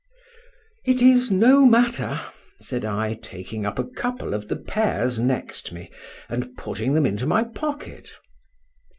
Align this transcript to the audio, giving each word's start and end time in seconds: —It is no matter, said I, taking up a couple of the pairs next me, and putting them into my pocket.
—It 0.91 0.99
is 1.03 1.29
no 1.29 1.63
matter, 1.67 2.19
said 2.59 2.83
I, 2.85 3.13
taking 3.13 3.67
up 3.67 3.77
a 3.77 3.83
couple 3.85 4.33
of 4.33 4.47
the 4.47 4.55
pairs 4.55 5.19
next 5.19 5.71
me, 5.71 5.91
and 6.27 6.57
putting 6.57 6.95
them 6.95 7.05
into 7.05 7.27
my 7.27 7.43
pocket. 7.43 8.09